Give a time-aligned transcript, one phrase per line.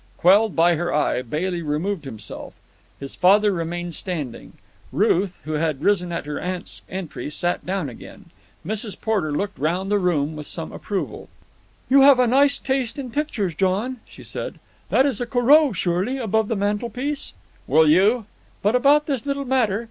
[0.17, 2.55] Quelled by her eye, Bailey removed himself.
[2.99, 4.53] His father remained standing.
[4.91, 8.25] Ruth, who had risen at her aunt's entry, sat down again.
[8.65, 8.99] Mrs.
[8.99, 11.29] Porter looked round the room with some approval.
[11.87, 14.57] "You have a nice taste in pictures, John," she said.
[14.89, 17.35] "That is a Corot, surely, above the mantelpiece?"
[17.67, 18.25] "Will you——"
[18.63, 19.79] "But about this little matter.